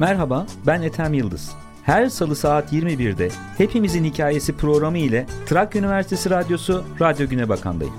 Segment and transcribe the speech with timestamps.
[0.00, 1.54] Merhaba, ben Ethem Yıldız.
[1.82, 7.94] Her salı saat 21'de Hepimizin Hikayesi programı ile Trakya Üniversitesi Radyosu Radyo Güne Bakan'dayım.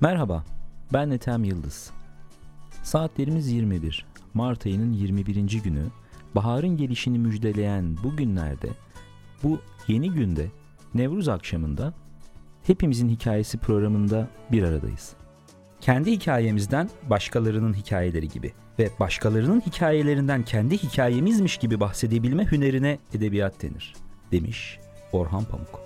[0.00, 0.44] Merhaba,
[0.92, 1.90] ben Ethem Yıldız.
[2.82, 4.06] Saatlerimiz 21.
[4.34, 5.62] Mart ayının 21.
[5.64, 5.82] günü.
[6.34, 8.68] Baharın gelişini müjdeleyen bu günlerde,
[9.42, 10.46] bu yeni günde,
[10.94, 11.94] Nevruz akşamında
[12.62, 15.12] Hepimizin Hikayesi programında bir aradayız.
[15.80, 23.94] Kendi hikayemizden başkalarının hikayeleri gibi ve başkalarının hikayelerinden kendi hikayemizmiş gibi bahsedebilme hünerine edebiyat denir,
[24.32, 24.78] demiş
[25.12, 25.80] Orhan Pamuk.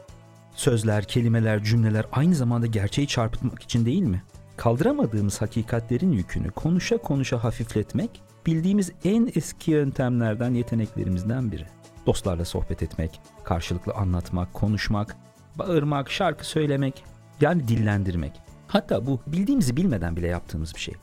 [0.55, 4.23] Sözler, kelimeler, cümleler aynı zamanda gerçeği çarpıtmak için değil mi?
[4.57, 11.67] Kaldıramadığımız hakikatlerin yükünü konuşa konuşa hafifletmek bildiğimiz en eski yöntemlerden, yeteneklerimizden biri.
[12.07, 15.17] Dostlarla sohbet etmek, karşılıklı anlatmak, konuşmak,
[15.59, 17.05] bağırmak, şarkı söylemek,
[17.41, 18.33] yani dillendirmek.
[18.69, 20.95] Hatta bu bildiğimizi bilmeden bile yaptığımız bir şey.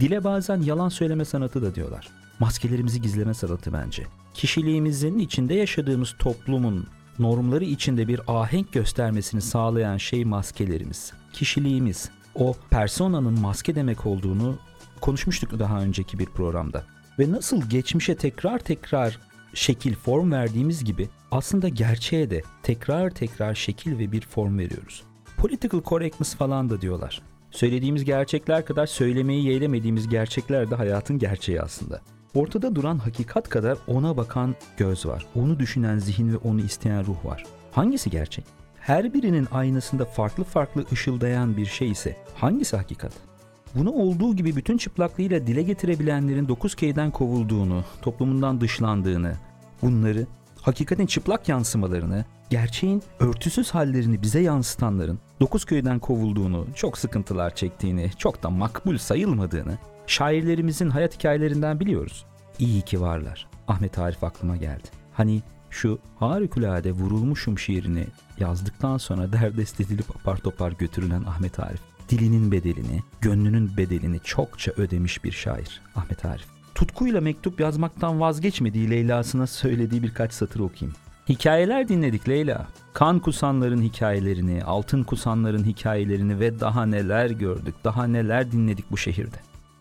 [0.00, 2.08] Dile bazen yalan söyleme sanatı da diyorlar.
[2.38, 4.06] Maskelerimizi gizleme sanatı bence.
[4.34, 6.86] Kişiliğimizin içinde yaşadığımız toplumun
[7.18, 11.12] normları içinde bir ahenk göstermesini sağlayan şey maskelerimiz.
[11.32, 12.10] Kişiliğimiz.
[12.34, 14.58] O personanın maske demek olduğunu
[15.04, 16.84] konuşmuştuk daha önceki bir programda.
[17.18, 19.18] Ve nasıl geçmişe tekrar tekrar
[19.54, 25.02] şekil, form verdiğimiz gibi aslında gerçeğe de tekrar tekrar şekil ve bir form veriyoruz.
[25.36, 27.22] Political correctness falan da diyorlar.
[27.50, 32.00] Söylediğimiz gerçekler kadar söylemeyi yeğlemediğimiz gerçekler de hayatın gerçeği aslında.
[32.34, 35.26] Ortada duran hakikat kadar ona bakan göz var.
[35.34, 37.44] Onu düşünen zihin ve onu isteyen ruh var.
[37.72, 38.44] Hangisi gerçek?
[38.80, 43.33] Her birinin aynasında farklı farklı ışıldayan bir şey ise hangisi hakikat?
[43.74, 49.34] Bunu olduğu gibi bütün çıplaklığıyla dile getirebilenlerin 9K'den kovulduğunu, toplumundan dışlandığını,
[49.82, 50.26] bunları
[50.60, 58.42] hakikatin çıplak yansımalarını, gerçeğin örtüsüz hallerini bize yansıtanların 9 köyden kovulduğunu, çok sıkıntılar çektiğini, çok
[58.42, 62.24] da makbul sayılmadığını şairlerimizin hayat hikayelerinden biliyoruz.
[62.58, 63.46] İyi ki varlar.
[63.68, 64.88] Ahmet Arif aklıma geldi.
[65.12, 68.06] Hani şu harikulade vurulmuşum şiirini
[68.38, 71.93] yazdıktan sonra derdest edilip apar topar götürülen Ahmet Arif.
[72.14, 76.46] Dilinin bedelini, gönlünün bedelini çokça ödemiş bir şair Ahmet Arif.
[76.74, 80.96] Tutkuyla mektup yazmaktan vazgeçmediği Leyla'sına söylediği birkaç satır okuyayım.
[81.28, 82.66] Hikayeler dinledik Leyla.
[82.92, 89.36] Kan kusanların hikayelerini, altın kusanların hikayelerini ve daha neler gördük, daha neler dinledik bu şehirde.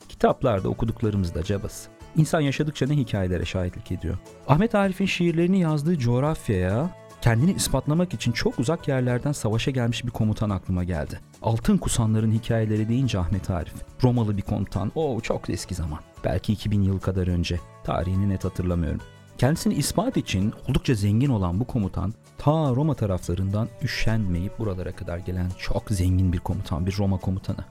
[0.09, 1.89] Kitaplarda okuduklarımız da cabası.
[2.17, 4.17] İnsan yaşadıkça ne hikayelere şahitlik ediyor.
[4.47, 6.89] Ahmet Arif'in şiirlerini yazdığı coğrafyaya
[7.23, 11.19] kendini ispatlamak için çok uzak yerlerden savaşa gelmiş bir komutan aklıma geldi.
[11.41, 13.73] Altın kusanların hikayeleri deyince Ahmet Arif.
[14.03, 14.91] Romalı bir komutan.
[14.95, 15.99] O çok eski zaman.
[16.23, 17.59] Belki 2000 yıl kadar önce.
[17.83, 19.01] Tarihini net hatırlamıyorum.
[19.37, 25.49] Kendisini ispat için oldukça zengin olan bu komutan ta Roma taraflarından üşenmeyip buralara kadar gelen
[25.59, 27.65] çok zengin bir komutan, bir Roma komutanı.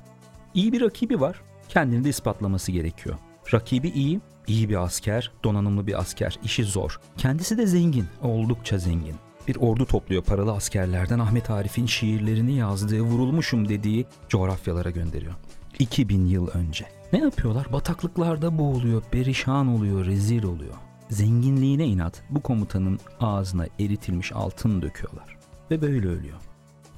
[0.55, 1.41] İyi bir rakibi var.
[1.69, 3.17] Kendini de ispatlaması gerekiyor.
[3.55, 7.01] Rakibi iyi, iyi bir asker, donanımlı bir asker, işi zor.
[7.17, 9.17] Kendisi de zengin, oldukça zengin.
[9.49, 15.35] Bir ordu topluyor paralı askerlerden Ahmet Arif'in şiirlerini yazdığı, vurulmuşum dediği coğrafyalara gönderiyor.
[15.79, 16.87] 2000 yıl önce.
[17.13, 17.73] Ne yapıyorlar?
[17.73, 20.75] Bataklıklarda boğuluyor, perişan oluyor, rezil oluyor.
[21.11, 25.37] Zenginliğine inat bu komutanın ağzına eritilmiş altın döküyorlar.
[25.71, 26.39] Ve böyle ölüyor.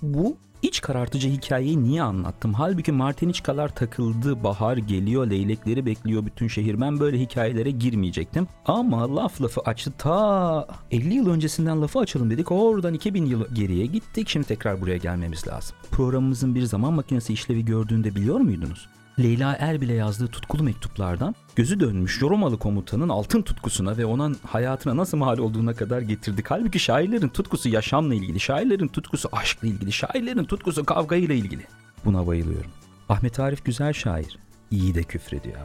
[0.02, 2.54] Bu iç karartıcı hikayeyi niye anlattım?
[2.54, 6.80] Halbuki Martiniçkalar takıldı, bahar geliyor, leylekleri bekliyor bütün şehir.
[6.80, 8.48] Ben böyle hikayelere girmeyecektim.
[8.66, 9.92] Ama laf lafı açtı.
[9.98, 12.52] Ta 50 yıl öncesinden lafı açalım dedik.
[12.52, 14.28] Oradan 2000 yıl geriye gittik.
[14.28, 15.76] Şimdi tekrar buraya gelmemiz lazım.
[15.90, 18.88] Programımızın bir zaman makinesi işlevi gördüğünde biliyor muydunuz?
[19.18, 25.18] Leyla Erbil'e yazdığı tutkulu mektuplardan gözü dönmüş Romalı komutanın altın tutkusuna ve onun hayatına nasıl
[25.18, 26.50] mal olduğuna kadar getirdik.
[26.50, 31.62] Halbuki şairlerin tutkusu yaşamla ilgili, şairlerin tutkusu aşkla ilgili, şairlerin tutkusu kavgayla ilgili.
[32.04, 32.70] Buna bayılıyorum.
[33.08, 34.38] Ahmet Arif güzel şair.
[34.70, 35.58] İyi de küfrediyor.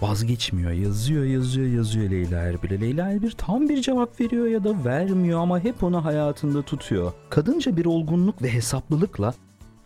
[0.00, 2.80] Vazgeçmiyor, yazıyor, yazıyor, yazıyor Leyla Erbil'e.
[2.80, 7.12] Leyla Erbil tam bir cevap veriyor ya da vermiyor ama hep onu hayatında tutuyor.
[7.30, 9.34] Kadınca bir olgunluk ve hesaplılıkla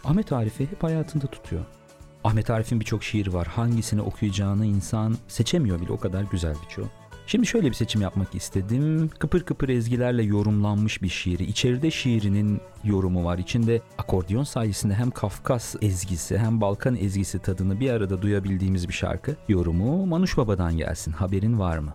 [0.04, 1.64] Ahmet Arif'i hep hayatında tutuyor.
[2.24, 3.46] Ahmet Arif'in birçok şiiri var.
[3.46, 6.86] Hangisini okuyacağını insan seçemiyor bile o kadar güzel birçoğu.
[7.26, 9.10] Şimdi şöyle bir seçim yapmak istedim.
[9.18, 11.44] Kıpır kıpır ezgilerle yorumlanmış bir şiiri.
[11.44, 13.38] İçeride şiirinin yorumu var.
[13.38, 19.36] İçinde akordiyon sayesinde hem Kafkas ezgisi hem Balkan ezgisi tadını bir arada duyabildiğimiz bir şarkı.
[19.48, 21.12] Yorumu Manuş Baba'dan gelsin.
[21.12, 21.94] Haberin var mı?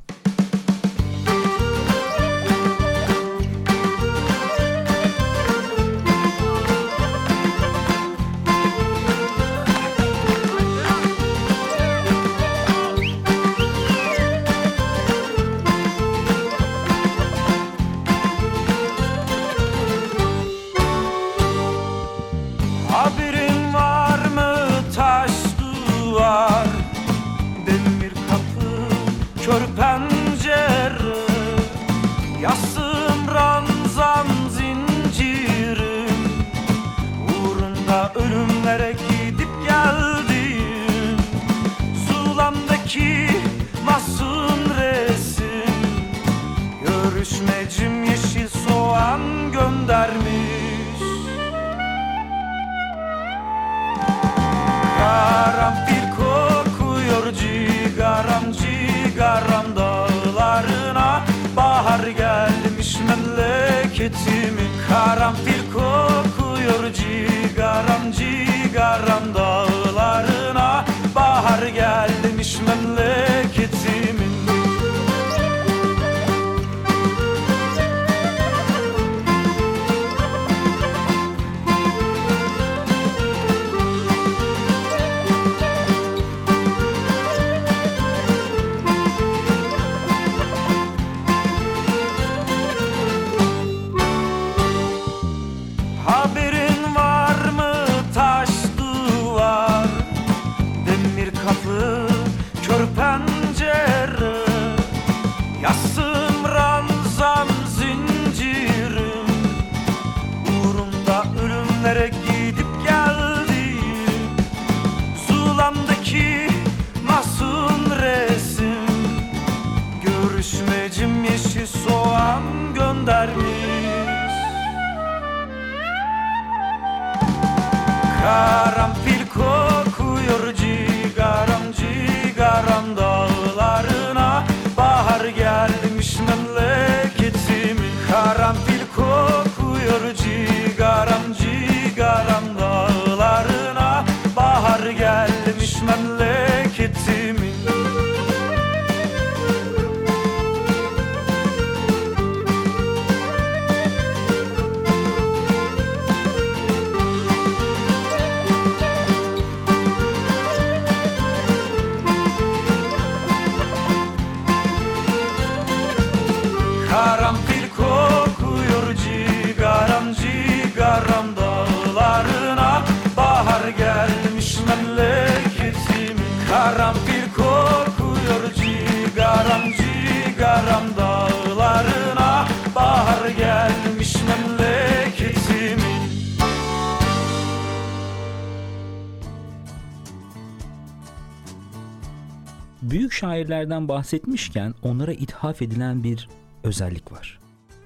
[193.49, 196.29] Şairlerden bahsetmişken onlara ithaf edilen bir
[196.63, 197.39] özellik var.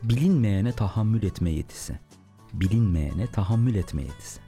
[0.04, 2.00] Bilinmeyene tahammül etme yetisi.
[2.54, 4.40] Bilinmeyene tahammül etme yetisi.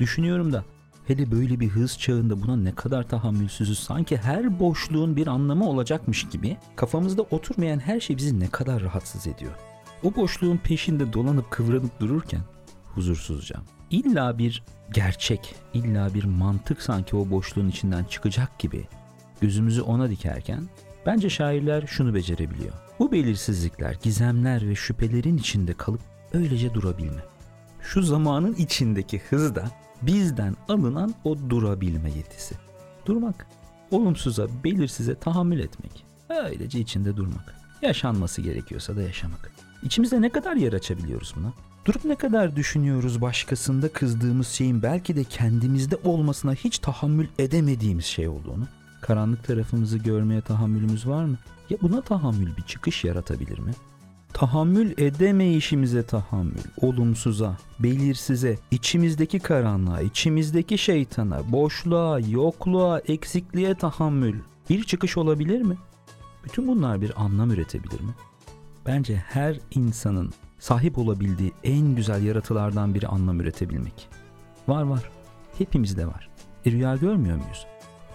[0.00, 0.64] Düşünüyorum da
[1.06, 6.28] hele böyle bir hız çağında buna ne kadar tahammülsüzüz sanki her boşluğun bir anlamı olacakmış
[6.28, 9.52] gibi kafamızda oturmayan her şey bizi ne kadar rahatsız ediyor.
[10.02, 12.42] O boşluğun peşinde dolanıp kıvranıp dururken
[12.94, 13.56] huzursuzca.
[13.90, 14.62] İlla bir
[14.94, 18.86] gerçek, illa bir mantık sanki o boşluğun içinden çıkacak gibi
[19.40, 20.68] gözümüzü ona dikerken
[21.06, 22.72] bence şairler şunu becerebiliyor.
[22.98, 26.00] Bu belirsizlikler, gizemler ve şüphelerin içinde kalıp
[26.32, 27.20] öylece durabilme.
[27.80, 29.70] Şu zamanın içindeki hızda
[30.02, 32.54] bizden alınan o durabilme yetisi.
[33.06, 33.46] Durmak,
[33.90, 36.04] olumsuza, belirsize tahammül etmek.
[36.28, 37.54] Öylece içinde durmak.
[37.82, 39.50] Yaşanması gerekiyorsa da yaşamak.
[39.82, 41.52] İçimizde ne kadar yer açabiliyoruz buna?
[41.84, 48.28] Durup ne kadar düşünüyoruz başkasında kızdığımız şeyin belki de kendimizde olmasına hiç tahammül edemediğimiz şey
[48.28, 48.68] olduğunu?
[49.06, 51.36] Karanlık tarafımızı görmeye tahammülümüz var mı?
[51.70, 53.72] Ya buna tahammül bir çıkış yaratabilir mi?
[54.32, 64.38] Tahammül edemeyişimize tahammül, olumsuza, belirsize, içimizdeki karanlığa, içimizdeki şeytana, boşluğa, yokluğa, eksikliğe tahammül
[64.70, 65.76] bir çıkış olabilir mi?
[66.44, 68.14] Bütün bunlar bir anlam üretebilir mi?
[68.86, 74.08] Bence her insanın sahip olabildiği en güzel yaratılardan biri anlam üretebilmek.
[74.68, 75.10] Var var.
[75.58, 76.28] Hepimizde var.
[76.66, 77.66] E rüya görmüyor muyuz?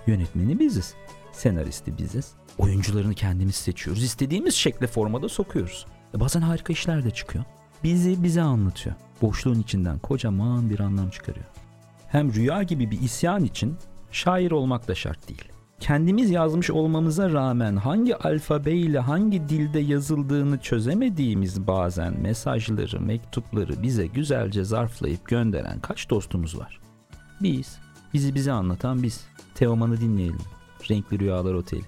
[0.10, 0.94] Yönetmeni biziz.
[1.32, 2.32] Senaristi biziz.
[2.58, 4.04] Oyuncularını kendimiz seçiyoruz.
[4.04, 5.86] İstediğimiz şekle formada sokuyoruz.
[6.16, 7.46] E bazen harika işler de çıkıyor.
[7.84, 8.96] Bizi bize anlatıyor.
[9.22, 11.46] Boşluğun içinden kocaman bir anlam çıkarıyor.
[12.08, 13.78] Hem rüya gibi bir isyan için
[14.12, 15.44] şair olmak da şart değil.
[15.80, 24.64] Kendimiz yazmış olmamıza rağmen hangi alfabeyle hangi dilde yazıldığını çözemediğimiz bazen mesajları, mektupları bize güzelce
[24.64, 26.80] zarflayıp gönderen kaç dostumuz var?
[27.42, 27.80] Biz,
[28.14, 29.29] bizi bize anlatan biz.
[29.60, 30.40] Teoman'ı dinleyelim.
[30.90, 31.84] Renkli Rüyalar Oteli.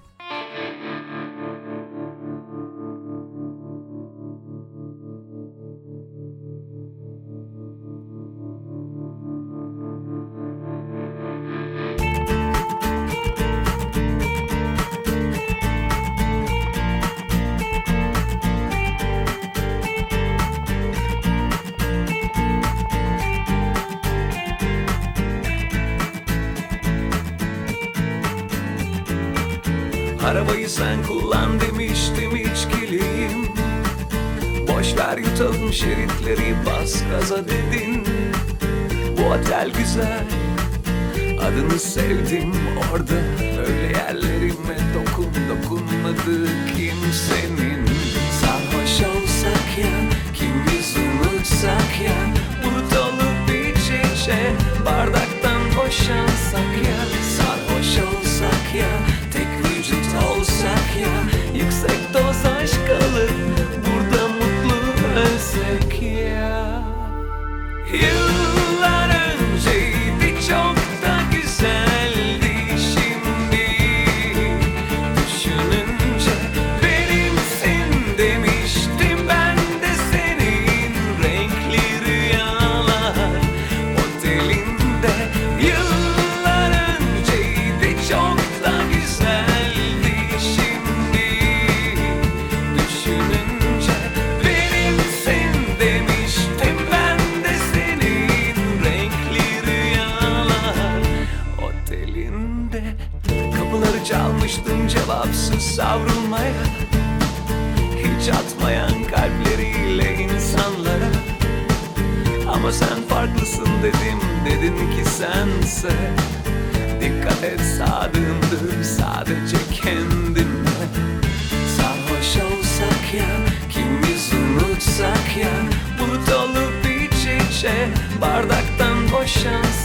[128.22, 129.81] Bardaktan boşansak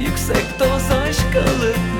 [0.00, 1.95] Yüksek doz aşk alıp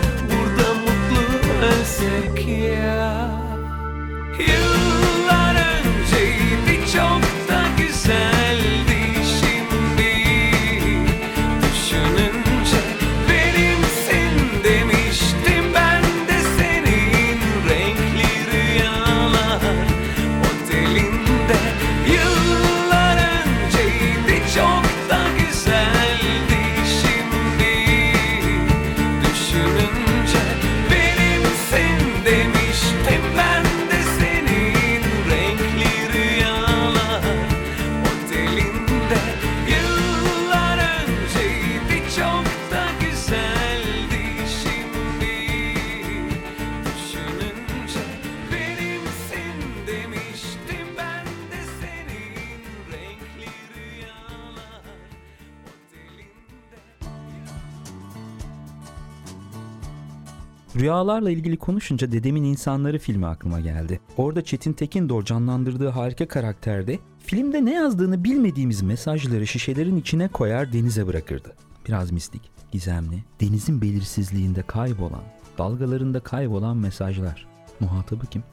[60.97, 64.01] Rüyalarla ilgili konuşunca Dedemin İnsanları filmi aklıma geldi.
[64.17, 71.07] Orada Çetin Tekindor canlandırdığı harika karakterde filmde ne yazdığını bilmediğimiz mesajları şişelerin içine koyar denize
[71.07, 71.53] bırakırdı.
[71.89, 75.23] Biraz mistik, gizemli, denizin belirsizliğinde kaybolan,
[75.59, 77.47] dalgalarında kaybolan mesajlar.
[77.81, 78.45] Muhatabı kim?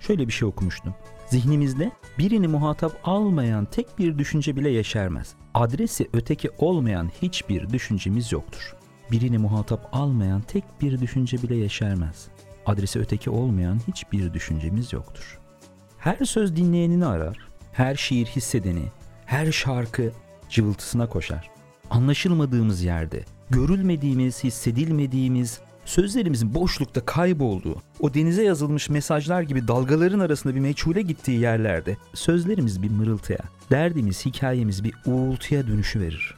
[0.00, 0.94] Şöyle bir şey okumuştum.
[1.26, 5.34] Zihnimizde birini muhatap almayan tek bir düşünce bile yeşermez.
[5.54, 8.81] Adresi öteki olmayan hiçbir düşüncemiz yoktur.
[9.12, 12.28] Birini muhatap almayan tek bir düşünce bile yeşermez.
[12.66, 15.38] Adresi öteki olmayan hiçbir düşüncemiz yoktur.
[15.98, 17.38] Her söz dinleyenini arar,
[17.72, 18.84] her şiir hissedeni,
[19.26, 20.12] her şarkı
[20.50, 21.50] cıvıltısına koşar.
[21.90, 30.60] Anlaşılmadığımız yerde, görülmediğimiz, hissedilmediğimiz, sözlerimizin boşlukta kaybolduğu, o denize yazılmış mesajlar gibi dalgaların arasında bir
[30.60, 33.40] meçhule gittiği yerlerde sözlerimiz bir mırıltıya,
[33.70, 36.34] derdimiz, hikayemiz bir uğultuya dönüşü verir.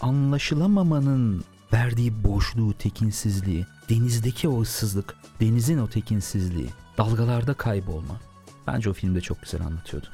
[0.00, 6.68] Anlaşılamamanın verdiği boşluğu, tekinsizliği, denizdeki o ıssızlık, denizin o tekinsizliği,
[6.98, 8.20] dalgalarda kaybolma.
[8.66, 10.06] Bence o filmde çok güzel anlatıyordu.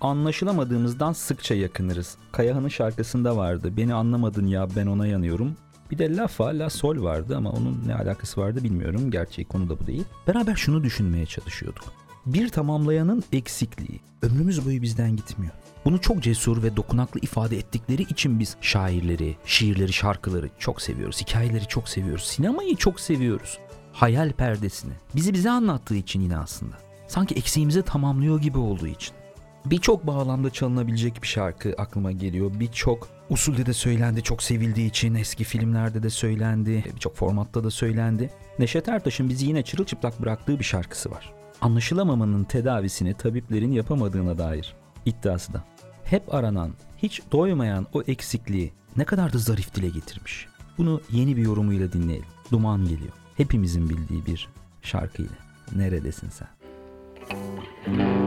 [0.00, 2.16] Anlaşılamadığımızdan sıkça yakınırız.
[2.32, 3.76] Kayahan'ın şarkısında vardı.
[3.76, 5.56] Beni anlamadın ya ben ona yanıyorum.
[5.90, 9.10] Bir de La Fa La Sol vardı ama onun ne alakası vardı bilmiyorum.
[9.10, 10.04] Gerçeği konu da bu değil.
[10.26, 11.84] Beraber şunu düşünmeye çalışıyorduk.
[12.26, 14.00] Bir tamamlayanın eksikliği.
[14.22, 15.52] Ömrümüz boyu bizden gitmiyor.
[15.84, 21.20] Bunu çok cesur ve dokunaklı ifade ettikleri için biz şairleri, şiirleri, şarkıları çok seviyoruz.
[21.20, 22.24] Hikayeleri çok seviyoruz.
[22.24, 23.58] Sinemayı çok seviyoruz.
[23.92, 24.92] Hayal perdesini.
[25.16, 26.76] Bizi bize anlattığı için yine aslında.
[27.08, 29.14] Sanki eksiğimizi tamamlıyor gibi olduğu için.
[29.66, 32.50] Birçok bağlamda çalınabilecek bir şarkı aklıma geliyor.
[32.60, 38.30] Birçok usulde de söylendi, çok sevildiği için eski filmlerde de söylendi, birçok formatta da söylendi.
[38.58, 41.32] Neşet Ertaş'ın bizi yine çırılçıplak bıraktığı bir şarkısı var.
[41.60, 44.74] Anlaşılamamanın tedavisini tabiplerin yapamadığına dair
[45.06, 45.64] iddiası da.
[46.12, 50.46] Hep aranan, hiç doymayan o eksikliği ne kadar da zarif dile getirmiş.
[50.78, 52.28] Bunu yeni bir yorumuyla dinleyelim.
[52.50, 53.12] Duman geliyor.
[53.36, 54.48] Hepimizin bildiği bir
[54.82, 55.32] şarkıyla.
[55.76, 56.48] Neredesin sen?
[57.30, 58.21] Şu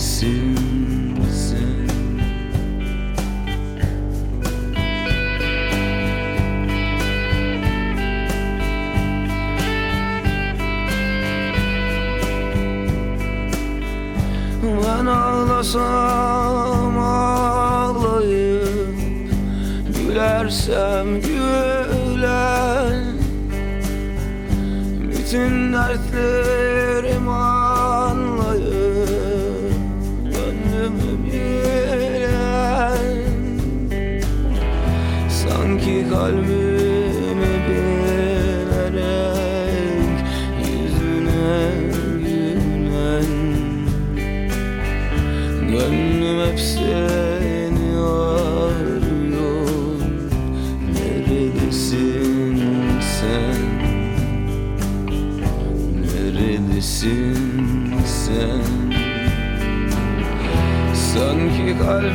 [0.00, 0.56] Sen
[14.62, 18.70] Ben ağlasam ağlayıp
[19.96, 23.04] Gülersem gülen
[25.10, 26.59] Bütün dertlerimi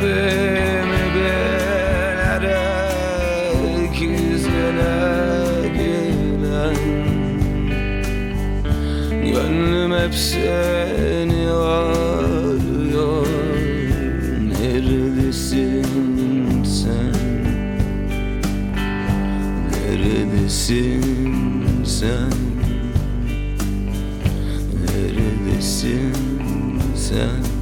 [0.00, 2.46] kalbimi bilerek
[4.00, 4.96] Yüzüne
[5.76, 6.76] gülen
[9.24, 13.26] Gönlüm hep seni arıyor
[14.48, 15.84] Neredesin
[16.64, 17.16] sen?
[19.70, 21.04] Neredesin
[21.84, 22.32] sen?
[24.84, 26.12] Neredesin
[26.96, 27.55] sen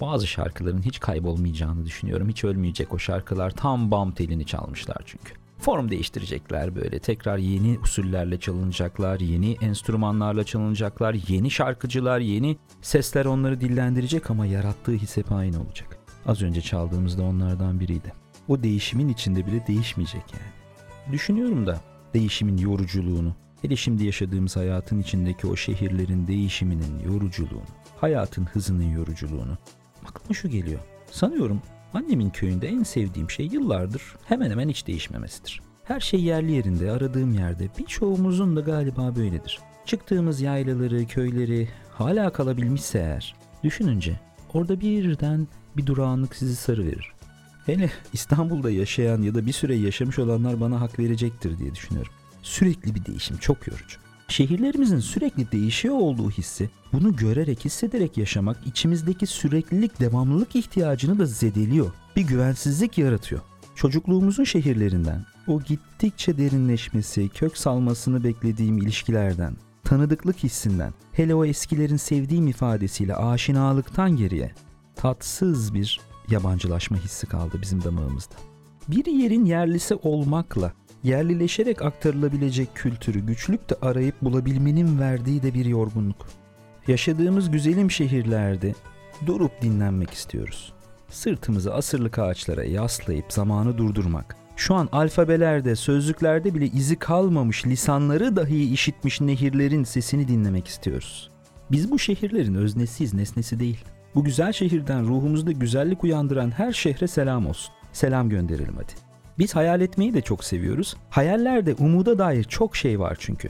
[0.00, 2.28] Bazı şarkıların hiç kaybolmayacağını düşünüyorum.
[2.28, 3.50] Hiç ölmeyecek o şarkılar.
[3.50, 6.98] Tam bam telini çalmışlar çünkü form değiştirecekler böyle.
[6.98, 14.92] Tekrar yeni usullerle çalınacaklar, yeni enstrümanlarla çalınacaklar, yeni şarkıcılar, yeni sesler onları dillendirecek ama yarattığı
[14.92, 15.98] his aynı olacak.
[16.26, 18.25] Az önce çaldığımızda onlardan biriydi.
[18.48, 20.52] O değişimin içinde bile değişmeyecek yani.
[21.12, 21.80] Düşünüyorum da
[22.14, 29.58] değişimin yoruculuğunu, hele şimdi yaşadığımız hayatın içindeki o şehirlerin değişiminin yoruculuğunu, hayatın hızının yoruculuğunu.
[30.08, 30.80] Aklıma şu geliyor.
[31.10, 31.62] Sanıyorum
[31.94, 35.60] annemin köyünde en sevdiğim şey yıllardır hemen hemen hiç değişmemesidir.
[35.84, 37.68] Her şey yerli yerinde, aradığım yerde.
[37.78, 39.60] Birçoğumuzun da galiba böyledir.
[39.84, 44.20] Çıktığımız yaylaları, köyleri hala kalabilmişse eğer, düşününce
[44.54, 47.15] orada birden bir durağanlık sizi sarıverir.
[47.66, 52.12] Hele İstanbul'da yaşayan ya da bir süre yaşamış olanlar bana hak verecektir diye düşünüyorum.
[52.42, 53.98] Sürekli bir değişim çok yorucu.
[54.28, 61.92] Şehirlerimizin sürekli değişiyor olduğu hissi, bunu görerek, hissederek yaşamak içimizdeki süreklilik, devamlılık ihtiyacını da zedeliyor.
[62.16, 63.40] Bir güvensizlik yaratıyor.
[63.74, 72.46] Çocukluğumuzun şehirlerinden, o gittikçe derinleşmesi, kök salmasını beklediğim ilişkilerden, tanıdıklık hissinden, hele o eskilerin sevdiğim
[72.46, 74.54] ifadesiyle aşinalıktan geriye
[74.96, 76.00] tatsız bir
[76.30, 78.34] yabancılaşma hissi kaldı bizim damağımızda.
[78.88, 80.72] Bir yerin yerlisi olmakla
[81.04, 86.26] yerlileşerek aktarılabilecek kültürü güçlükte arayıp bulabilmenin verdiği de bir yorgunluk.
[86.88, 88.74] Yaşadığımız güzelim şehirlerde
[89.26, 90.72] durup dinlenmek istiyoruz.
[91.10, 98.72] Sırtımızı asırlık ağaçlara yaslayıp zamanı durdurmak, şu an alfabelerde, sözlüklerde bile izi kalmamış lisanları dahi
[98.72, 101.30] işitmiş nehirlerin sesini dinlemek istiyoruz.
[101.70, 103.84] Biz bu şehirlerin öznesiyiz, nesnesi değil.
[104.16, 107.74] Bu güzel şehirden ruhumuzda güzellik uyandıran her şehre selam olsun.
[107.92, 108.92] Selam gönderelim hadi.
[109.38, 110.96] Biz hayal etmeyi de çok seviyoruz.
[111.10, 113.48] Hayallerde umuda dair çok şey var çünkü.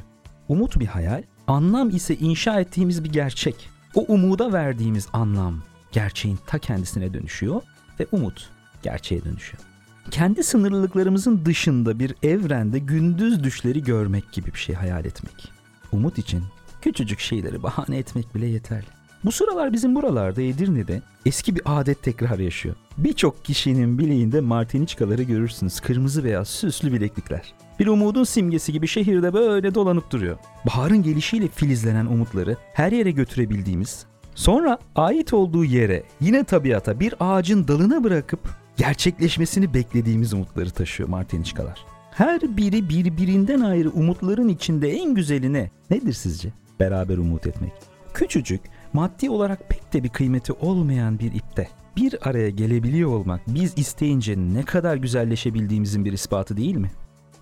[0.48, 3.68] Umut bir hayal, anlam ise inşa ettiğimiz bir gerçek.
[3.94, 7.62] O umuda verdiğimiz anlam gerçeğin ta kendisine dönüşüyor
[8.00, 8.50] ve umut
[8.82, 9.62] gerçeğe dönüşüyor.
[10.10, 15.52] Kendi sınırlılıklarımızın dışında bir evrende gündüz düşleri görmek gibi bir şey hayal etmek.
[15.92, 16.42] Umut için
[16.82, 18.95] küçücük şeyleri bahane etmek bile yeterli.
[19.26, 22.74] Bu sıralar bizim buralarda Edirne'de eski bir adet tekrar yaşıyor.
[22.98, 25.80] Birçok kişinin bileğinde martiniçkaları görürsünüz.
[25.80, 27.54] Kırmızı beyaz süslü bileklikler.
[27.80, 30.36] Bir umudun simgesi gibi şehirde böyle dolanıp duruyor.
[30.66, 37.68] Baharın gelişiyle filizlenen umutları her yere götürebildiğimiz, sonra ait olduğu yere yine tabiata bir ağacın
[37.68, 38.40] dalına bırakıp
[38.76, 41.84] gerçekleşmesini beklediğimiz umutları taşıyor martiniçkalar.
[42.10, 45.70] Her biri birbirinden ayrı umutların içinde en güzeli ne?
[45.90, 46.52] Nedir sizce?
[46.80, 47.72] Beraber umut etmek.
[48.14, 48.60] Küçücük,
[48.96, 54.36] maddi olarak pek de bir kıymeti olmayan bir ipte bir araya gelebiliyor olmak biz isteyince
[54.36, 56.90] ne kadar güzelleşebildiğimizin bir ispatı değil mi?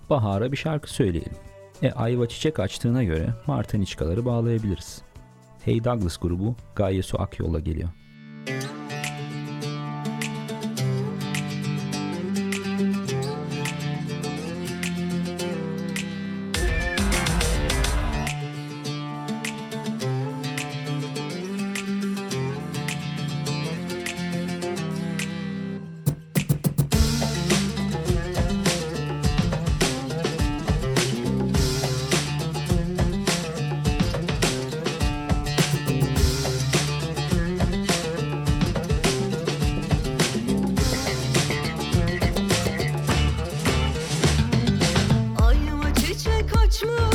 [0.09, 1.33] Bahara bir şarkı söyleyelim.
[1.81, 5.01] E ayva çiçek açtığına göre martiniçkaları bağlayabiliriz.
[5.65, 7.17] Hey Douglas grubu Gaye Su
[7.63, 7.89] geliyor.
[46.83, 47.14] much more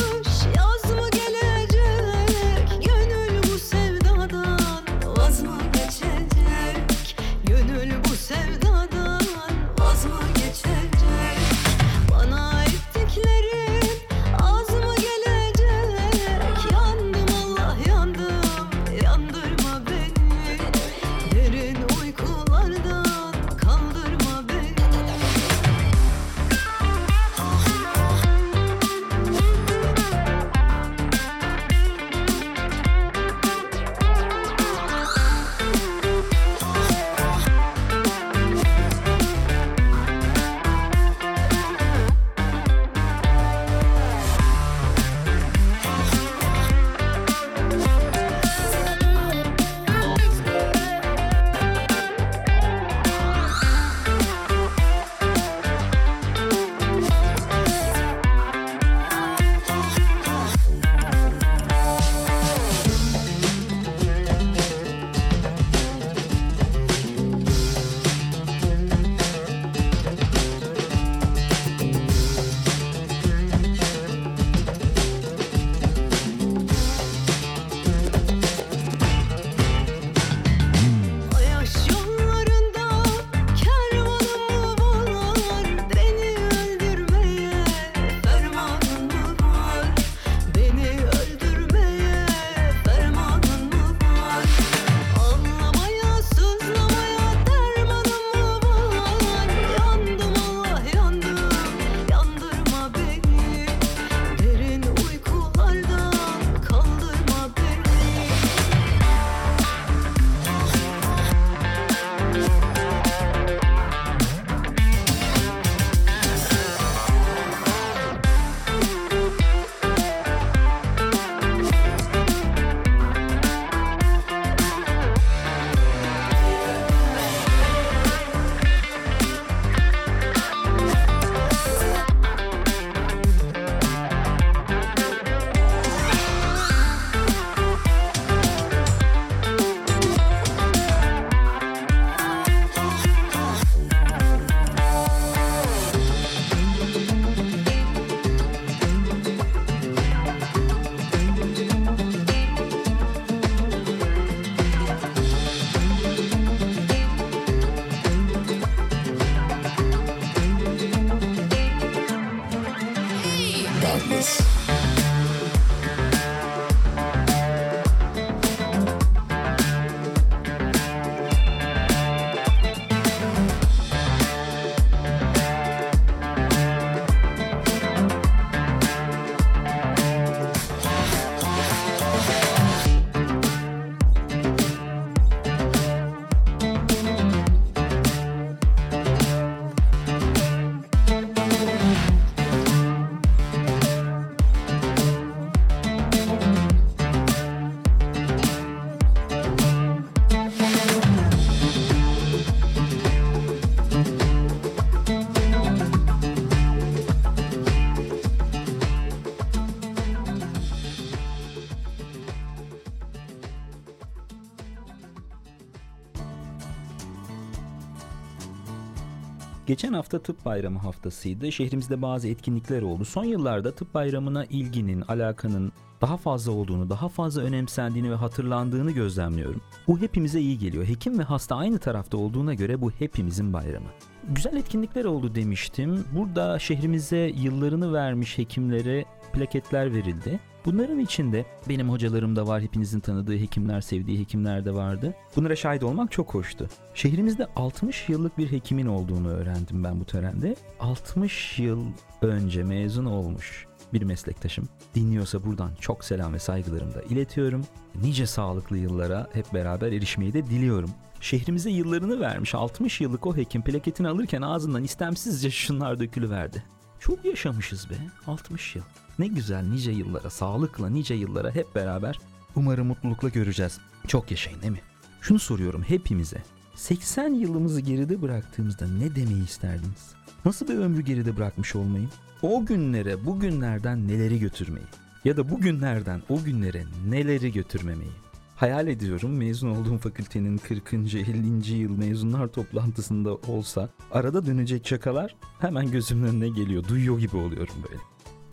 [219.70, 221.52] Geçen hafta tıp bayramı haftasıydı.
[221.52, 223.04] Şehrimizde bazı etkinlikler oldu.
[223.04, 229.60] Son yıllarda tıp bayramına ilginin, alakanın daha fazla olduğunu, daha fazla önemsendiğini ve hatırlandığını gözlemliyorum.
[229.88, 230.84] Bu hepimize iyi geliyor.
[230.84, 233.88] Hekim ve hasta aynı tarafta olduğuna göre bu hepimizin bayramı.
[234.28, 236.04] Güzel etkinlikler oldu demiştim.
[236.16, 240.40] Burada şehrimize yıllarını vermiş hekimlere plaketler verildi.
[240.64, 245.14] Bunların içinde benim hocalarım da var, hepinizin tanıdığı hekimler, sevdiği hekimler de vardı.
[245.36, 246.68] Bunlara şahit olmak çok hoştu.
[246.94, 250.56] Şehrimizde 60 yıllık bir hekimin olduğunu öğrendim ben bu törende.
[250.80, 251.84] 60 yıl
[252.22, 254.68] önce mezun olmuş bir meslektaşım.
[254.94, 257.64] Dinliyorsa buradan çok selam ve saygılarımı da iletiyorum.
[258.02, 260.90] Nice sağlıklı yıllara hep beraber erişmeyi de diliyorum.
[261.20, 266.64] Şehrimize yıllarını vermiş 60 yıllık o hekim plaketini alırken ağzından istemsizce şunlar dökülüverdi.
[267.00, 267.94] Çok yaşamışız be
[268.26, 268.82] 60 yıl.
[269.18, 272.18] Ne güzel nice yıllara, sağlıkla nice yıllara hep beraber
[272.56, 273.78] umarım mutlulukla göreceğiz.
[274.06, 274.80] Çok yaşayın değil mi?
[275.20, 276.42] Şunu soruyorum hepimize.
[276.74, 280.14] 80 yılımızı geride bıraktığımızda ne demeyi isterdiniz?
[280.44, 282.08] Nasıl bir ömrü geride bırakmış olmayı?
[282.42, 284.86] O günlere bugünlerden neleri götürmeyi?
[285.24, 288.12] Ya da bugünlerden o günlere neleri götürmemeyi?
[288.60, 290.94] Hayal ediyorum mezun olduğum fakültenin 40.
[290.94, 291.74] 50.
[291.74, 296.84] yıl mezunlar toplantısında olsa arada dönecek şakalar hemen gözümün önüne geliyor.
[296.88, 298.00] Duyuyor gibi oluyorum böyle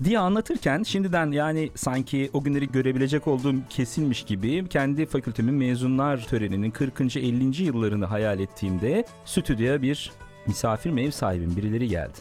[0.04, 6.72] diye anlatırken şimdiden yani sanki o günleri görebilecek olduğum kesilmiş gibi kendi fakültemin mezunlar töreninin
[6.72, 7.02] 40.
[7.02, 7.64] 50.
[7.64, 10.12] yıllarını hayal ettiğimde stüdyoya bir
[10.46, 12.18] misafir mi ev sahibim birileri geldi.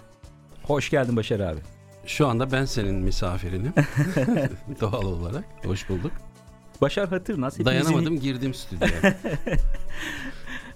[0.62, 1.61] Hoş geldin Başar abi.
[2.07, 3.72] Şu anda ben senin misafirinim.
[4.81, 5.44] Doğal olarak.
[5.64, 6.12] Hoş bulduk.
[6.81, 9.15] Başar Hatırnaz hepimizin, Dayanamadım girdim stüdyoya.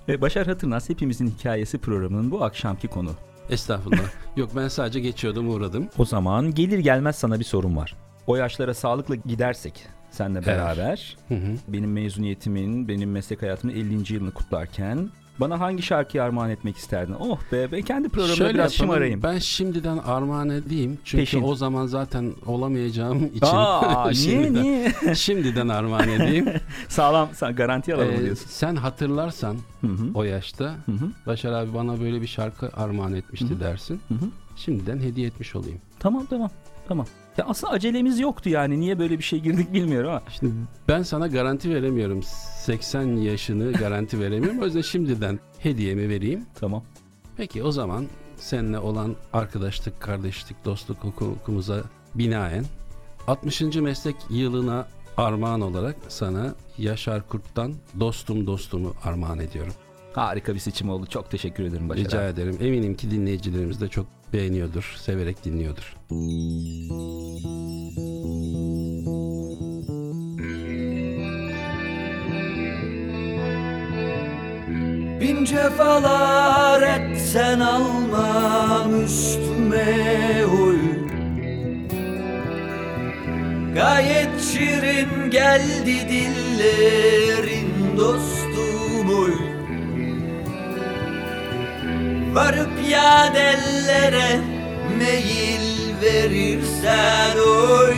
[0.09, 3.11] Ve Başar Hatırnaz hepimizin hikayesi programının bu akşamki konu.
[3.51, 4.11] Estağfurullah.
[4.37, 5.89] Yok ben sadece geçiyordum uğradım.
[5.99, 7.95] O zaman gelir gelmez sana bir sorum var.
[8.27, 11.55] O yaşlara sağlıkla gidersek senle beraber Hı hı.
[11.69, 14.15] benim mezuniyetimin, benim meslek hayatımın 50.
[14.15, 15.11] yılını kutlarken
[15.41, 17.15] bana hangi şarkıyı armağan etmek isterdin?
[17.21, 19.23] Oh be ben kendi programımda Şöyle biraz yapalım, şımarayım.
[19.23, 20.99] Ben şimdiden armağan edeyim.
[21.05, 21.43] Çünkü Peşin.
[21.43, 23.47] o zaman zaten olamayacağım için.
[23.47, 24.93] Aa, niye şimdiden, niye?
[25.15, 26.47] şimdiden armağan edeyim.
[26.89, 28.47] Sağlam garanti alalım Ee, diyorsun.
[28.49, 30.11] sen hatırlarsan Hı hı.
[30.15, 31.11] o yaşta Hı hı.
[31.27, 33.61] Başar abi bana böyle bir şarkı armağan etmişti Hı hı.
[33.61, 34.01] dersin.
[34.09, 34.29] Hı hı.
[34.57, 35.79] Şimdiden hediye etmiş olayım.
[35.99, 36.51] Tamam tamam.
[36.89, 37.07] Tamam.
[37.39, 38.81] Ya aslında acelemiz yoktu yani.
[38.81, 40.23] Niye böyle bir şey girdik bilmiyorum ama.
[40.39, 40.53] Şimdi
[40.89, 42.23] ben sana garanti veremiyorum.
[42.23, 44.59] 80 yaşını garanti veremiyorum.
[44.59, 46.47] O yüzden şimdiden hediyemi vereyim.
[46.55, 46.83] Tamam.
[47.37, 51.83] Peki o zaman seninle olan arkadaşlık, kardeşlik, dostluk hukukumuza
[52.15, 52.65] binaen
[53.27, 53.61] 60.
[53.61, 59.73] meslek yılına armağan olarak sana Yaşar Kurt'tan Dostum Dostumu armağan ediyorum.
[60.13, 61.07] Harika bir seçim oldu.
[61.07, 62.27] Çok teşekkür ederim Başar Rica abi.
[62.31, 62.57] ederim.
[62.61, 65.97] Eminim ki dinleyicilerimiz de çok beğeniyordur, severek dinliyordur.
[75.21, 80.79] Bin cefalar etsen almam üstüme oy
[83.75, 88.50] Gayet şirin geldi dillerin dostum
[92.41, 94.41] Varıp yadellere
[94.99, 95.67] meyil
[96.03, 97.95] verirsen oy.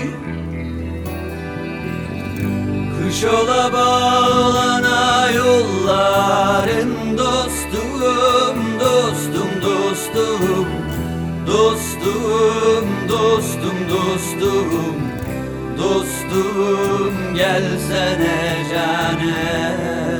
[2.98, 10.68] Kış ola bağlana yolların dostum, dostum, dostum
[11.46, 14.96] Dostum, dostum, dostum
[15.78, 20.11] Dostum gelsene cane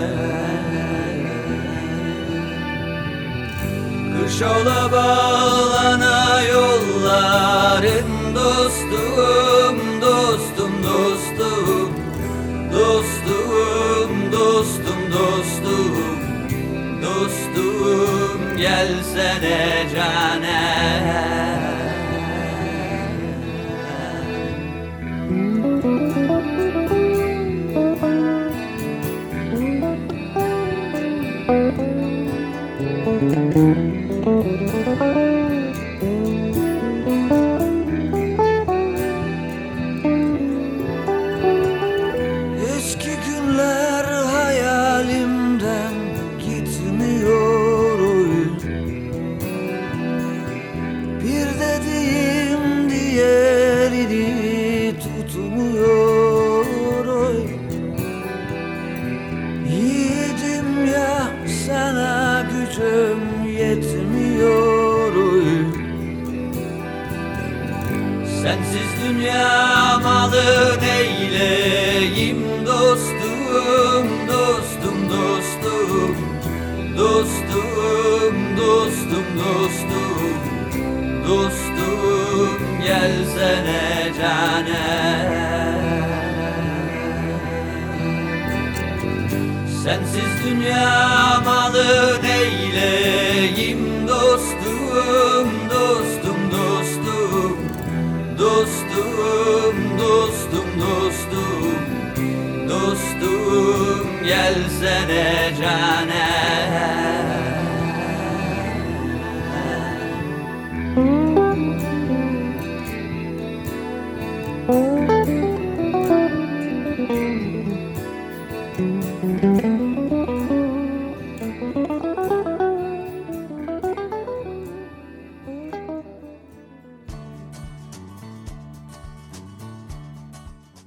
[4.22, 11.92] Kış ola bağlana yolların dostum, dostum, dostum
[12.72, 16.20] Dostum, dostum, dostum
[17.02, 21.51] Dostum gelsene cane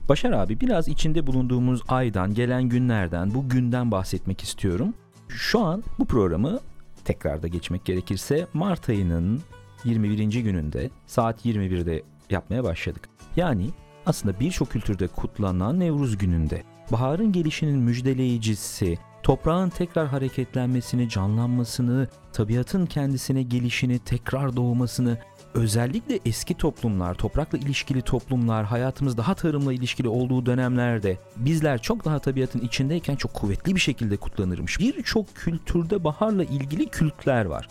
[0.09, 4.93] Başar abi biraz içinde bulunduğumuz aydan, gelen günlerden, bu günden bahsetmek istiyorum.
[5.27, 6.59] Şu an bu programı
[7.05, 9.41] tekrarda geçmek gerekirse Mart ayının
[9.85, 10.41] 21.
[10.41, 13.09] gününde saat 21'de yapmaya başladık.
[13.35, 13.69] Yani
[14.05, 23.43] aslında birçok kültürde kutlanan Nevruz gününde baharın gelişinin müjdeleyicisi, toprağın tekrar hareketlenmesini, canlanmasını, tabiatın kendisine
[23.43, 25.17] gelişini, tekrar doğmasını,
[25.56, 32.19] özellikle eski toplumlar, toprakla ilişkili toplumlar, hayatımız daha tarımla ilişkili olduğu dönemlerde bizler çok daha
[32.19, 34.79] tabiatın içindeyken çok kuvvetli bir şekilde kutlanırmış.
[34.79, 37.67] Birçok kültürde baharla ilgili kültler var.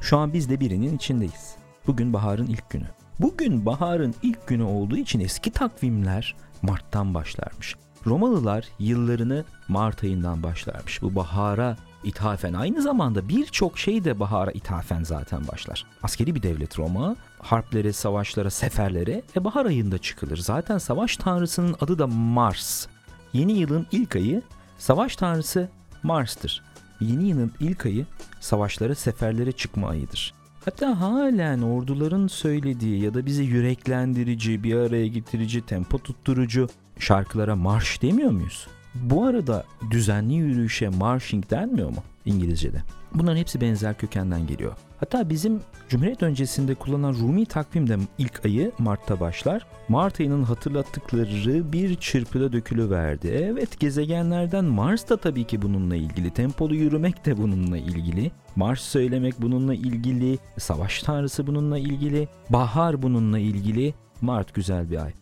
[0.00, 1.56] Şu an biz de birinin içindeyiz.
[1.86, 2.86] Bugün baharın ilk günü.
[3.20, 7.76] Bugün baharın ilk günü olduğu için eski takvimler Mart'tan başlarmış.
[8.06, 11.02] Romalılar yıllarını Mart ayından başlarmış.
[11.02, 15.86] Bu bahara ithafen aynı zamanda birçok şey de bahara ithafen zaten başlar.
[16.02, 20.36] Askeri bir devlet Roma, harplere, savaşlara, seferlere ve bahar ayında çıkılır.
[20.36, 22.86] Zaten savaş tanrısının adı da Mars.
[23.32, 24.42] Yeni yılın ilk ayı
[24.78, 25.68] savaş tanrısı
[26.02, 26.62] Mars'tır.
[27.00, 28.06] Yeni yılın ilk ayı
[28.40, 30.34] savaşlara, seferlere çıkma ayıdır.
[30.64, 38.02] Hatta halen orduların söylediği ya da bizi yüreklendirici, bir araya getirici, tempo tutturucu şarkılara marş
[38.02, 38.66] demiyor muyuz?
[38.94, 42.82] Bu arada düzenli yürüyüşe marching denmiyor mu İngilizce'de?
[43.14, 44.72] Bunların hepsi benzer kökenden geliyor.
[45.00, 49.66] Hatta bizim Cumhuriyet öncesinde kullanılan Rumi takvimde ilk ayı Mart'ta başlar.
[49.88, 53.28] Mart ayının hatırlattıkları bir çırpıda dökülüverdi.
[53.28, 56.30] Evet gezegenlerden Mars da tabii ki bununla ilgili.
[56.30, 58.30] Tempolu yürümek de bununla ilgili.
[58.56, 60.38] Mars söylemek bununla ilgili.
[60.58, 62.28] Savaş tanrısı bununla ilgili.
[62.50, 63.94] Bahar bununla ilgili.
[64.20, 65.12] Mart güzel bir ay.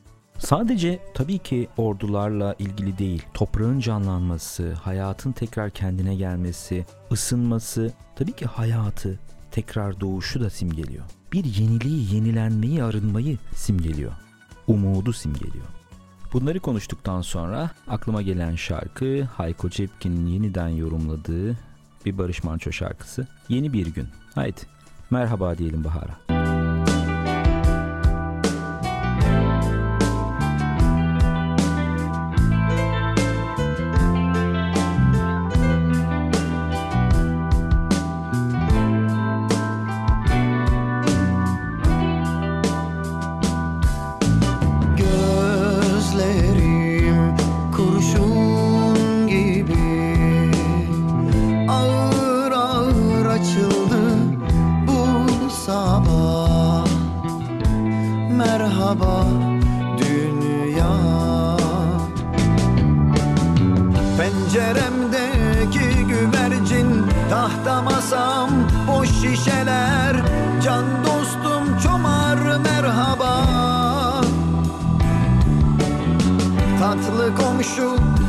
[0.41, 8.47] Sadece tabii ki ordularla ilgili değil, toprağın canlanması, hayatın tekrar kendine gelmesi, ısınması, tabii ki
[8.47, 9.19] hayatı,
[9.51, 11.05] tekrar doğuşu da simgeliyor.
[11.33, 14.13] Bir yeniliği, yenilenmeyi, arınmayı simgeliyor.
[14.67, 15.65] Umudu simgeliyor.
[16.33, 21.57] Bunları konuştuktan sonra aklıma gelen şarkı Hayko Cepkin'in yeniden yorumladığı
[22.07, 23.27] bir Barış Manço şarkısı.
[23.49, 24.09] Yeni bir gün.
[24.35, 24.61] Haydi
[25.11, 26.50] merhaba diyelim Bahar'a.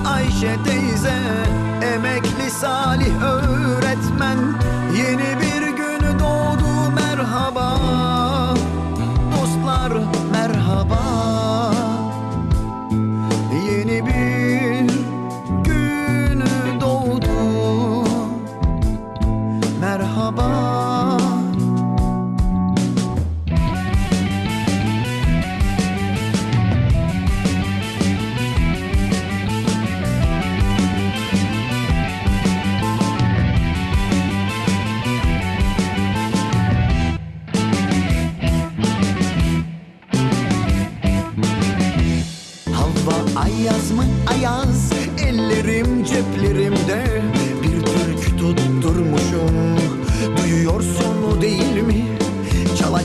[0.06, 1.22] Ayşe teyze
[1.94, 3.51] Emekli Salih öğretmen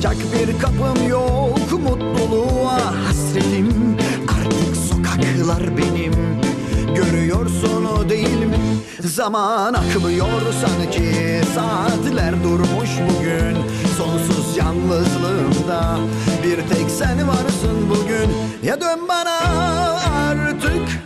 [0.07, 3.97] Çalacak bir kapım yok Mutluluğa hasretim.
[4.29, 6.13] Artık sokaklar benim.
[6.95, 8.59] Görüyorsun değil mi?
[9.01, 10.29] Zaman akmıyor
[10.61, 11.41] sanki.
[11.55, 13.57] Saatler durmuş bugün.
[13.99, 15.99] Sonsuz yalnızlığımda
[16.43, 18.31] Bir tek sen varsın bugün.
[18.63, 19.39] Ya dön bana
[20.31, 21.03] artık.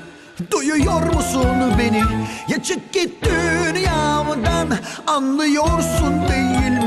[0.50, 2.02] Duyuyor musun beni?
[2.48, 4.68] Ya çık git dünyamdan.
[5.06, 6.79] Anlıyorsun değil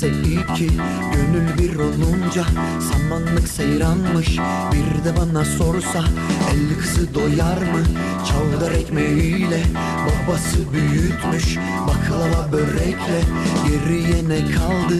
[0.00, 0.66] Şimdi bizse iki
[1.12, 2.44] Gönül bir olunca
[2.92, 4.38] Samanlık seyranmış.
[4.72, 6.04] Bir de bana sorsa
[6.50, 7.84] El kızı doyar mı?
[8.28, 9.62] Çavdar ekmeğiyle
[10.06, 11.58] Babası büyütmüş.
[11.86, 13.20] Baklava börekle
[13.68, 14.94] Geriye ne kaldı?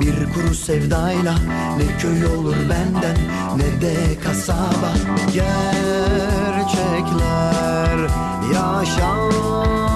[0.00, 1.34] Bir kuru sevdayla
[1.78, 3.16] Ne köy olur benden
[3.56, 3.94] Ne de
[4.24, 4.92] kasaba.
[5.34, 5.56] Gerçekler
[8.54, 9.95] Yaşam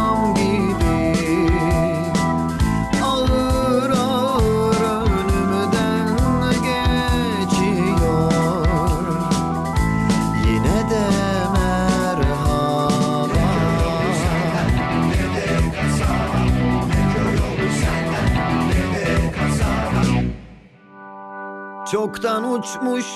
[22.11, 23.07] Çoktan uçmuş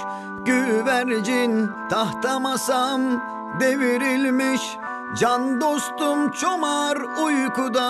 [0.44, 1.70] güvercin.
[1.90, 3.00] Tahta masam
[3.60, 4.60] devrilmiş
[5.18, 7.88] Can dostum çomar uykuda.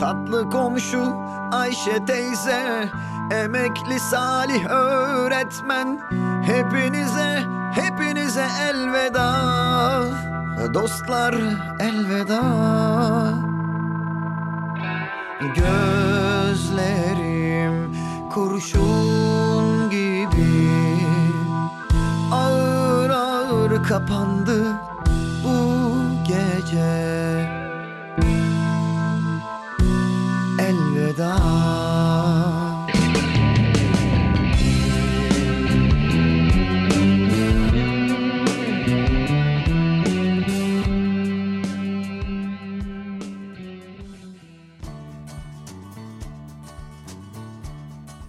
[0.00, 1.16] Tatlı komşu
[1.52, 2.90] Ayşe teyze
[3.30, 6.00] Emekli Salih öğretmen.
[6.42, 7.42] Hepinize
[7.74, 9.34] hepinize elveda.
[10.74, 11.34] Dostlar
[11.80, 12.42] elveda.
[15.40, 16.03] Gözlerim
[23.84, 24.33] ağır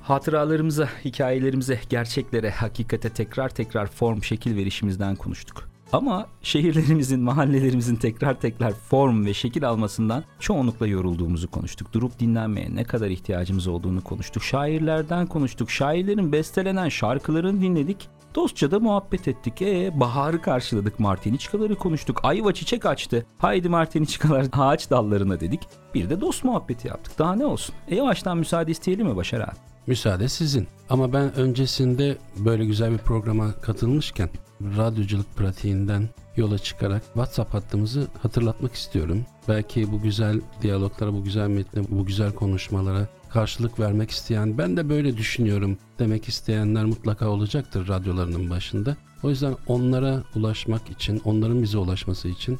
[0.06, 5.70] Hatıralarımıza, hikayelerimize, gerçeklere, hakikate tekrar tekrar form, şekil verişimizden konuştuk.
[5.92, 11.94] Ama şehirlerimizin, mahallelerimizin tekrar tekrar form ve şekil almasından çoğunlukla yorulduğumuzu konuştuk.
[11.94, 14.44] Durup dinlenmeye ne kadar ihtiyacımız olduğunu konuştuk.
[14.44, 15.72] Şairlerden konuştuk.
[15.72, 18.10] Şairlerin bestelenen şarkılarını dinledik.
[18.36, 19.62] Dostça da muhabbet ettik.
[19.62, 21.00] E baharı karşıladık.
[21.00, 22.20] Martiniçkaları konuştuk.
[22.24, 23.26] Ayva çiçek açtı.
[23.38, 25.62] Haydi Martiniçkalar ağaç dallarına dedik.
[25.94, 27.20] Bir de dost muhabbeti yaptık.
[27.20, 27.76] Daha ne olsun?
[27.88, 29.75] E yavaştan müsaade isteyelim mi Başar abi?
[29.88, 30.68] Müsaade sizin.
[30.90, 34.30] Ama ben öncesinde böyle güzel bir programa katılmışken
[34.62, 39.26] radyoculuk pratiğinden yola çıkarak WhatsApp hattımızı hatırlatmak istiyorum.
[39.48, 44.90] Belki bu güzel diyaloglara, bu güzel metne, bu güzel konuşmalara karşılık vermek isteyen, ben de
[44.90, 48.98] böyle düşünüyorum demek isteyenler mutlaka olacaktır radyolarının başında.
[49.24, 52.60] O yüzden onlara ulaşmak için, onların bize ulaşması için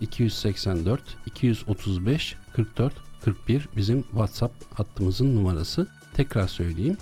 [0.00, 2.92] 0284 235 44
[3.24, 5.86] 41 bizim WhatsApp hattımızın numarası.
[6.14, 6.96] Tekrar söyleyeyim.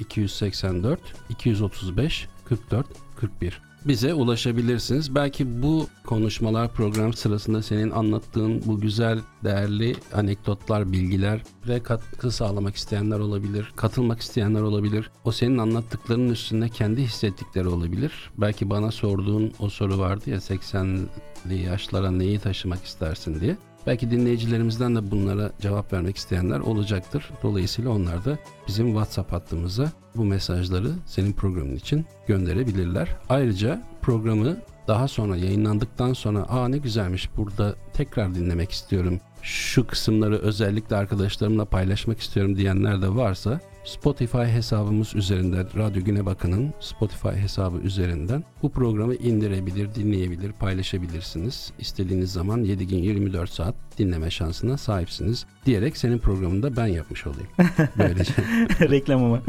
[0.00, 2.86] 0284 235 44
[3.16, 5.14] 41 bize ulaşabilirsiniz.
[5.14, 12.76] Belki bu konuşmalar program sırasında senin anlattığın bu güzel, değerli anekdotlar, bilgiler ve katkı sağlamak
[12.76, 13.72] isteyenler olabilir.
[13.76, 15.10] Katılmak isteyenler olabilir.
[15.24, 18.30] O senin anlattıklarının üstünde kendi hissettikleri olabilir.
[18.38, 23.56] Belki bana sorduğun o soru vardı ya 80'li yaşlara neyi taşımak istersin diye.
[23.86, 27.30] Belki dinleyicilerimizden de bunlara cevap vermek isteyenler olacaktır.
[27.42, 33.08] Dolayısıyla onlar da bizim WhatsApp hattımıza bu mesajları senin programın için gönderebilirler.
[33.28, 34.56] Ayrıca programı
[34.88, 39.20] daha sonra yayınlandıktan sonra aa ne güzelmiş burada tekrar dinlemek istiyorum.
[39.42, 46.74] Şu kısımları özellikle arkadaşlarımla paylaşmak istiyorum diyenler de varsa Spotify hesabımız üzerinden Radyo Güne Bakın'ın
[46.80, 51.72] Spotify hesabı üzerinden bu programı indirebilir, dinleyebilir, paylaşabilirsiniz.
[51.78, 57.48] İstediğiniz zaman 7 gün 24 saat dinleme şansına sahipsiniz diyerek senin programında ben yapmış olayım.
[57.98, 58.32] Böylece.
[58.80, 59.42] Reklam ama.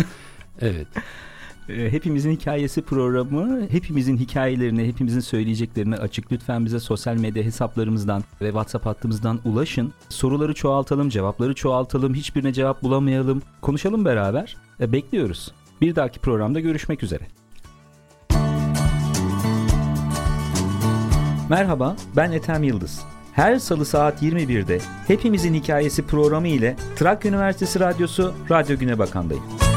[0.61, 0.87] Evet.
[1.71, 6.31] E, Hepimizin Hikayesi programı hepimizin hikayelerini, hepimizin söyleyeceklerini açık.
[6.31, 9.93] Lütfen bize sosyal medya hesaplarımızdan ve WhatsApp hattımızdan ulaşın.
[10.09, 13.41] Soruları çoğaltalım, cevapları çoğaltalım, hiçbirine cevap bulamayalım.
[13.61, 14.57] Konuşalım beraber.
[14.79, 15.51] E, Bekliyoruz.
[15.81, 17.23] Bir dahaki programda görüşmek üzere.
[21.49, 23.01] Merhaba, ben Ethem Yıldız.
[23.33, 29.70] Her salı saat 21'de Hepimizin Hikayesi programı ile Trakya Üniversitesi Radyosu Radyo Güne Bakan'dayım.